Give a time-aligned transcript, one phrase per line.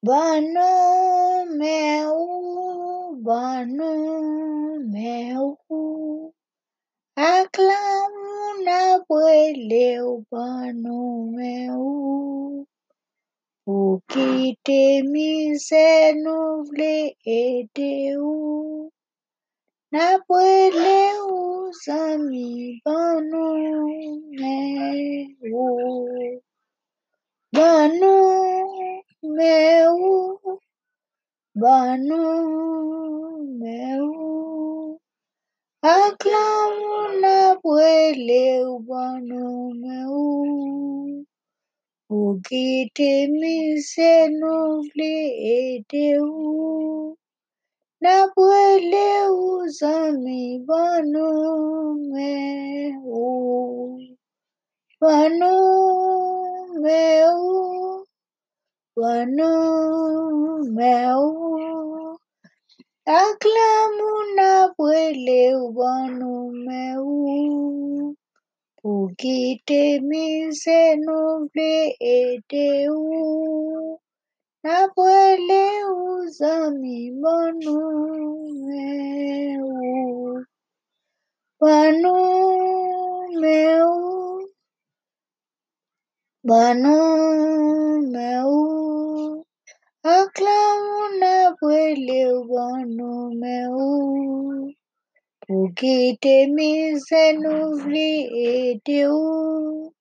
[0.00, 5.34] Banou mais où, banou mais
[5.68, 6.32] où,
[7.16, 12.64] acclame na brûlé au banou mais où,
[13.64, 18.92] pour quitter misère nous voulons aider où,
[19.90, 26.40] na brûlé où, amis banou mais où,
[27.52, 30.38] banou mais où,
[31.60, 35.00] banou mais où,
[35.82, 41.24] acclame na brûlé au banou mais où,
[42.06, 47.16] pour quitter misère nous voulons aider où,
[48.00, 53.98] na brûlé où, amis banou mais où,
[58.98, 62.18] banou mais où, banou mais où,
[63.06, 64.02] acclame
[64.36, 68.16] na brûlé au banou mais où,
[68.82, 74.00] pour quitter misère nous voulons aider où,
[74.64, 80.42] na brûlé où, amis banou mais où,
[81.60, 82.18] banou
[83.40, 84.40] mais où, banou mais où,
[86.37, 86.37] acclame
[91.20, 94.72] na brûlé au banou mais où,
[95.46, 99.92] pour quitter misère nous voulons aider où,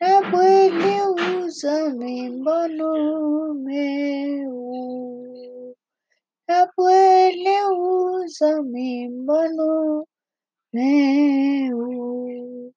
[0.00, 1.18] na brûlé où,
[1.66, 5.74] amis banou mais où,
[6.48, 10.06] na brûlé où, amis banou
[10.72, 12.72] mais où,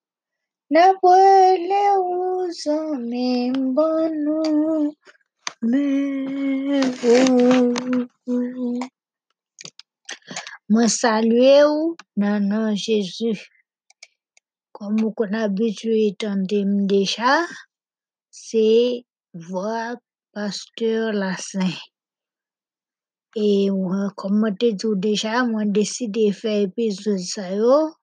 [0.76, 2.50] na où.
[10.68, 11.96] Moi saluer ou?
[12.18, 13.48] Nan nom Jésus.
[14.74, 17.46] Comme vous habitué d'entendre déjà,
[18.30, 19.96] c'est voix
[20.34, 21.72] pasteur Lassin.
[23.38, 23.70] Et
[24.18, 27.94] comme je dit déjà, moi décidé de faire épisode ça yo,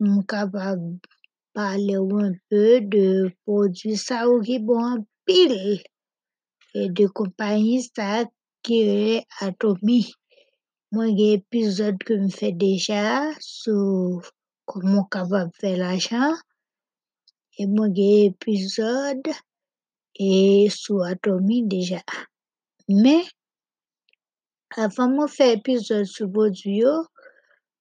[0.00, 0.98] pour capable
[1.58, 3.96] parler un peu de produits
[5.26, 5.82] pile
[6.72, 8.24] et de compagnie ça
[8.62, 10.12] qui est Atomy.
[10.92, 14.20] Moi j'ai épisode que me fait déjà sur
[14.66, 16.32] comment capable faire l'argent
[17.58, 19.26] et j'ai épisode
[20.14, 22.02] et sur Atomy déjà.
[22.88, 23.24] Mais
[24.76, 26.28] avant de faire épisode sur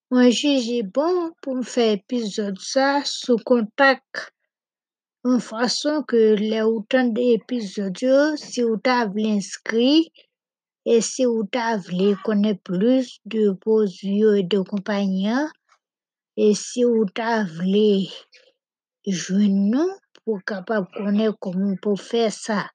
[0.09, 4.31] moi juge bon pour faire épisode ça sur contact
[5.25, 10.09] une façon que les autant d'épisodes si vous t'avez inscrit
[10.85, 15.27] et si vous t'avez connaître plus de produits yo et de compagnie
[16.37, 18.07] et si vous t'avez
[19.05, 19.91] joindre nous
[20.23, 22.69] pour capable connaître comment on peut faire ça.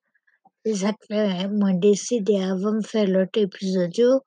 [0.64, 4.20] C'est ça que décidé avant de faire l'autre épisode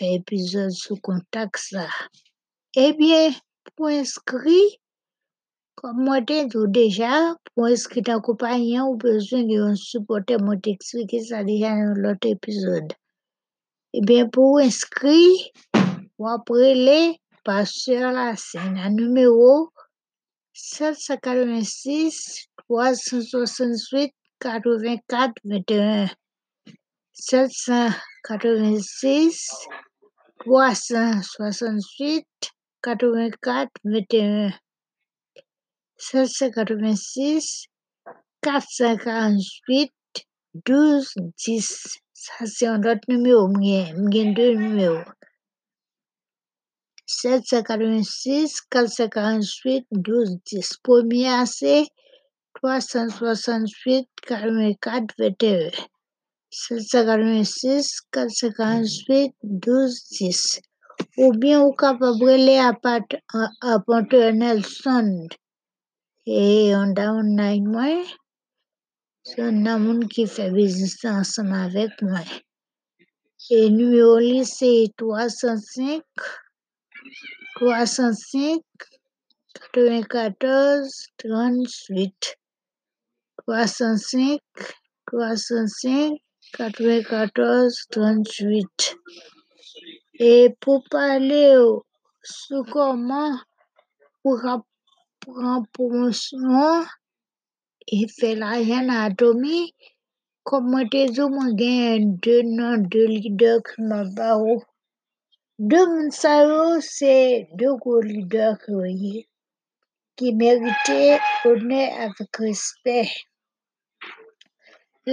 [0.00, 1.86] épisode sur contact ça.
[2.76, 3.30] Eh bien,
[3.76, 4.70] pour inscrire,
[5.74, 11.24] comme moi t'ai dit déjà, pour inscrire ta compagnie, ou besoin de supporter moi t'expliquer
[11.24, 12.92] ça déjà dans l'autre épisode.
[13.94, 15.50] Eh bien, pour inscrire,
[16.18, 19.70] ou après les pasteur là, c'est un numéro
[20.52, 26.08] 786 368 84 21.
[27.20, 29.66] 786,
[30.44, 34.54] 368, 84, 21.
[35.98, 37.66] 786,
[38.40, 39.90] 448,
[40.64, 41.98] 12, 10.
[42.14, 45.02] Sa se yon lot numero mwen, mwen gen 2 numero.
[47.06, 50.78] 786, 448, 12, 10.
[50.84, 51.90] Poumya se
[52.62, 55.97] 368, 44, 21.
[56.50, 60.60] 786 448 12 10.
[61.18, 65.28] Ou bien ou capable aller à Porteur Nelson
[66.30, 68.04] et on a online moi.
[69.22, 72.20] C'est un monde qui fait business ensemble avec moi.
[73.50, 76.02] Et numéro li c'est 305
[77.56, 78.60] 305
[79.72, 82.36] 94 38.
[83.46, 84.40] 305
[85.06, 86.18] 305
[86.56, 88.96] 94 38.
[90.20, 91.56] Et pour parler
[92.22, 93.38] sur comment
[94.22, 94.40] pour
[95.20, 96.84] prendre promotion
[97.86, 99.72] et faire l'argent à Atomy,
[100.48, 104.54] kom mwen te zo mwen gen de nan de lider ki mwen ba ou.
[105.70, 107.16] De moun sa yo se
[107.60, 109.26] de gros woye
[110.16, 111.00] ki merite
[111.50, 113.27] one avik respect.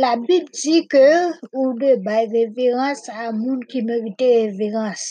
[0.02, 1.08] La Bib di ke
[1.58, 5.04] ou de bay reverans a moun ki merite reverans.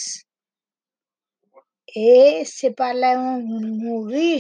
[2.09, 4.33] E se pa la yon moun mouri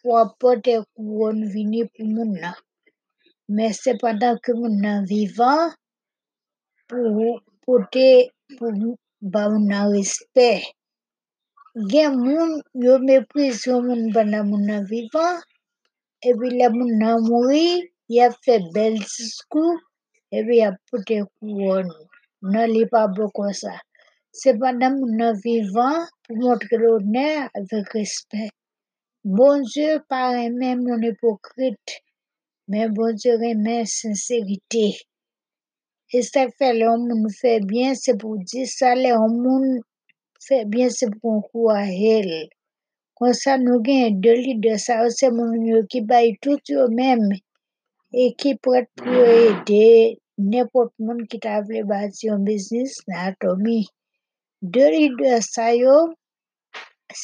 [0.00, 2.56] pou apote kouron vini pou moun nan.
[3.54, 5.70] Men se padan ke moun nan vivan
[6.88, 7.28] pou
[7.62, 8.08] pote
[8.56, 8.96] pou
[9.32, 10.66] ba nan respect.
[11.90, 12.50] Gen moun
[12.84, 15.38] yo meprize yon moun banan moun nan vivan
[16.28, 16.92] epi le moun
[17.28, 17.66] mouri
[18.16, 19.70] ya fe bel diskou
[20.36, 21.88] epi ya pote kouron.
[22.52, 23.74] Nan li pa bo kon sa.
[24.38, 28.54] Se padan moun nan vivan pou montre l'one avik respect.
[29.36, 32.00] Bon Dieu pa remen moun hipokrite
[32.70, 34.86] men bon Dieu remen sincerite.
[36.16, 39.66] E sa fe le yon moun fe bien se pou di sa le yon moun
[40.46, 41.84] fe bien se pou kou a
[42.16, 42.32] el.
[43.18, 46.88] Kon sa nou gen de lider sa ou se moun yo ki bay tout yo
[46.98, 47.22] men
[48.22, 49.14] e ki pret pou
[50.50, 53.80] nepot moun ki ta vle bati yon biznis nan atomi.
[54.74, 55.96] De lider sa yo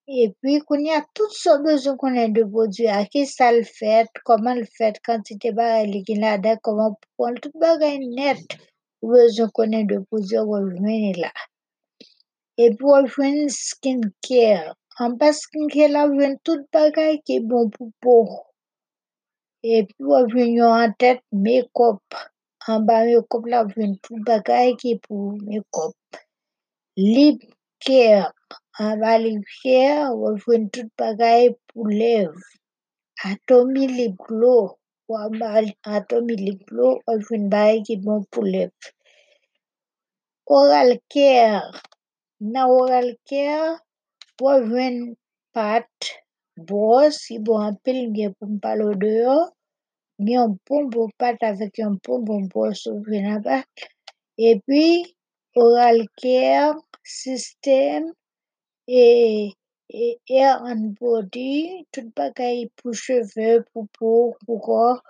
[0.08, 3.60] E pi konen ya tout sou bezon konen de pou diyo, a ki sa l
[3.78, 8.56] fèt, koman l fèt, kantite ba li genade, koman pou pon tout bagay net,
[9.02, 11.32] ou bezon konen de pou diyo wò jwen la.
[12.56, 18.24] E pi wò jwen skincare, Anpaske nge la ven tout bagay ki bon pou pou.
[19.74, 22.02] Epi wap ven yon an tet mekop.
[22.72, 25.96] Anba mekop la ven tout bagay ki pou mekop.
[27.14, 27.38] Lip
[27.84, 28.28] kèr.
[28.84, 32.28] Anba lip kèr wap ven tout bagay pou lev.
[33.28, 34.58] Atomi lip glo.
[35.08, 35.48] Waba
[35.94, 38.72] atomi lip glo wap ven bagay ki bon pou lev.
[40.58, 41.80] Oral kèr.
[42.52, 43.80] Nan oral kèr.
[44.40, 44.96] Wò jwen
[45.54, 45.90] pat,
[46.66, 49.36] bros, si bo an pil gen pou mpalo deyo,
[50.24, 53.58] gen yon pompon pat avèk yon pompon bros wò jwen an ba.
[54.48, 54.84] E pi,
[55.62, 58.12] oral care, system,
[58.88, 59.54] et
[60.28, 65.02] hair and body, tout bagay pour cheveux, pour peau, pour corps,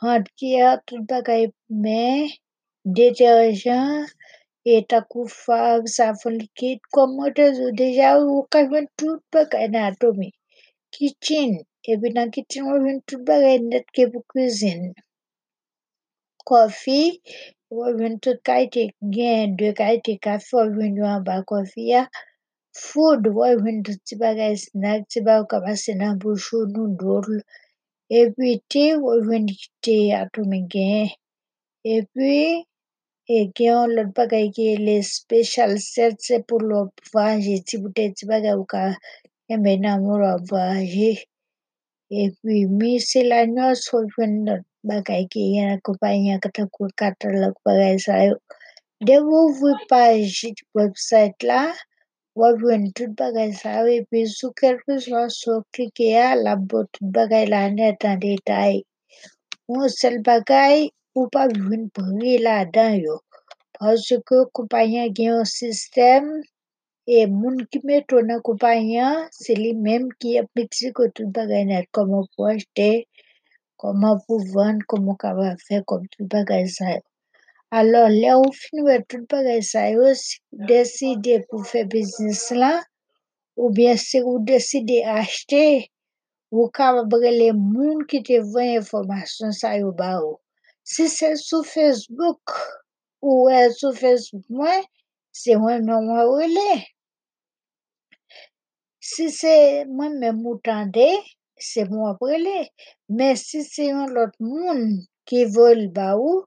[0.00, 2.28] hand care, tout bagay mais
[2.84, 4.06] détergent, et
[4.74, 10.28] E takufag, sabon likid, komodozo, deja ou ka jwen tout bagay nan atomi.
[10.94, 11.50] Kitchen,
[11.90, 14.82] ebi nan kitchen ou jwen tout bagay net ke pou kouzin.
[16.48, 17.02] Kofi,
[17.70, 18.82] ou jwen tout kajte
[19.14, 22.02] gen, de kajte kafe ou jwen jwen ba kofi ya.
[22.84, 27.38] Food, ou jwen tout ti bagay snack, ti bagay kamase nan bouchou nou dol.
[28.20, 29.46] Ebi te, ou jwen
[29.84, 31.14] te atomi gen.
[31.96, 32.34] Ebi,
[33.34, 38.24] e gen lot bagay ki le special set se pou lop vange, ti boute ti
[38.30, 38.84] bagay ou ka
[39.54, 41.10] eme nan mou lop vange.
[42.20, 46.86] E pi mi se la nyo so jwen lot bagay ki yon akopanyan kata kou
[47.02, 48.38] kata lak bagay sa yo.
[49.06, 51.62] De wou vwi page website la,
[52.38, 56.54] wap yon tout bagay sa yo, e pi sou kelpous la so klike ya la
[56.54, 58.84] bo tout bagay la net an detay.
[59.66, 60.86] Moun sel bagay,
[61.16, 63.16] ou pa jwen pri la dan yo.
[63.78, 66.30] Parce que compagnie gen un système,
[67.06, 71.86] et moun ki meto nan compagnie, c'est li même qui applique ko tout bagay net,
[71.92, 73.06] comment pour acheter,
[73.76, 76.28] comment pour vendre, comment capable faire comme tout
[76.76, 77.00] sa yo.
[77.70, 79.26] Alors, là ou fin wè tout
[79.62, 82.82] sa yo, si décider pour faire business la,
[83.56, 85.90] ou bien si ou décider acheter,
[86.50, 90.18] ou capable rele moun ki te vwen information sa yo ba
[90.86, 92.42] Se se sou Facebook,
[93.20, 94.84] ou e sou Facebook mwen,
[95.34, 96.74] se mwen mwen mwen wile.
[99.02, 99.54] Si se
[99.90, 101.08] mwen mwen moutande,
[101.58, 102.68] se mwen wile.
[103.08, 106.44] Men si se yon lot moun ki vol ba ou,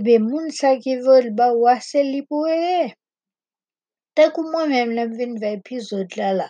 [0.00, 2.94] ebe moun sa ki vol ba ou ase li pou wile.
[4.16, 6.48] Takou mwen mwen mwen vin ve epizod la la.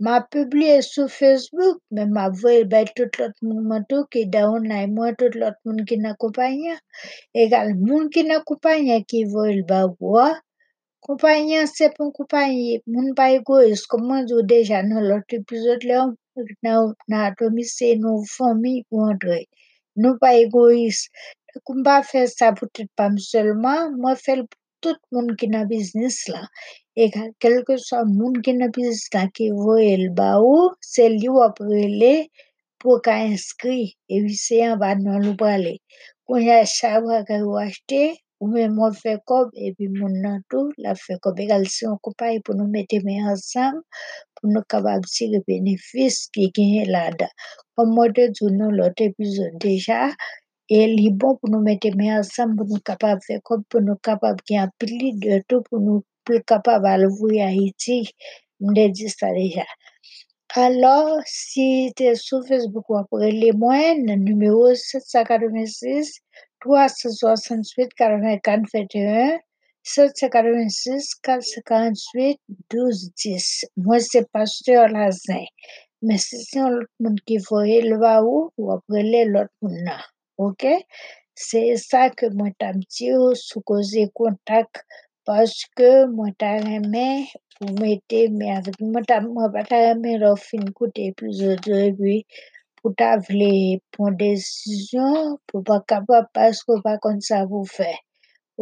[0.00, 4.86] M'a publié sur Facebook, mais m'a voye bay tout l'autre moun mantou ki down là,
[4.86, 6.74] moi tout l'autre moun ki nan compagnie.
[7.34, 10.18] Égal, moun ki nan compagnie ki voye ba ou,
[11.00, 16.06] compagnie c'est pour compagnie, moun pa égoïste, comme moi dit déjà dans l'autre épisode là,
[16.62, 19.48] nan, nan atomi c'est nos famille ou André.
[19.96, 21.10] Nous pas égoïste.
[21.54, 24.48] Donc, m'pa faire ça peut-être pas seulement, moi fait pour
[24.80, 26.48] tout moun ki nan business là.
[26.96, 27.10] Et
[27.40, 28.70] quel que soit moun ki nan
[29.14, 32.28] la ki voye l ba ou, c'est li wap rele
[32.78, 33.96] pour ka inscrit.
[34.08, 35.78] Et puis c'est en bas nan lou prale.
[36.26, 37.58] Kon y a sa bagay ou
[39.76, 41.38] puis moun nan tout, la fait comme.
[41.38, 43.82] Égal, si on compagnie pour nous mettre main ensemble,
[44.36, 47.26] pour nous capable tirer bénéfice qui gagne là-dedans.
[47.74, 50.10] Comme moi te dit dans l'autre épisode déjà,
[50.68, 51.50] et li bon pile
[55.18, 58.10] de tout, pour nous plus capable à l'ouvrir Haïti.
[58.60, 59.64] M'de dit ça déjà.
[60.54, 66.20] Alors, si t'es sur Facebook ou après les le numéro 786
[66.60, 69.38] 368 84 21
[69.82, 72.40] 786 458
[72.70, 73.66] 12 10.
[73.76, 75.44] Moi, c'est Pasteur Lazin.
[76.02, 79.90] Mais si c'est l'autre monde qui voyait le va où, ou après l'autre monde.
[80.38, 80.66] OK?
[81.34, 84.84] C'est ça que moi t'am dit sous causer contact
[85.26, 87.06] Paske mwen ta reme
[87.56, 88.76] pou mwete me avik.
[88.92, 92.16] Mwen ta mwen pa ta reme lor fin koute epizode e bi
[92.78, 93.54] pou ta vle
[93.94, 97.92] pon desisyon pou pa kapap paske pa kon sa pou fe.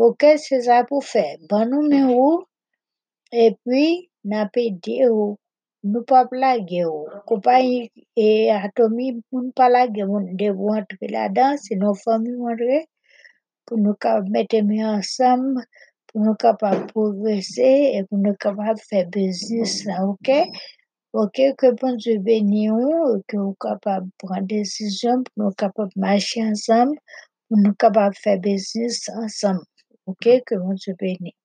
[0.07, 1.27] Ok, se sa pou fe.
[1.49, 2.41] Ban nou men ou,
[3.45, 3.85] e pi
[4.31, 5.33] na pe di ou.
[5.91, 7.11] Nou pa plage ou.
[7.27, 7.91] Kompany
[8.25, 12.79] e atomi moun pa lage moun devou antre la dan, se nou fami moun re,
[13.67, 15.43] pou nou ka mette mi ansam,
[16.15, 20.31] nous capable progresser et nous capable faire business là, OK?
[21.15, 22.71] OK, que bon Dieu bénisse
[23.29, 26.97] que nous capable prendre décision pour nous capable marcher ensemble,
[27.49, 29.61] pour nous capable faire business ensemble.
[30.07, 31.42] OK, que bon Dieu bénisse.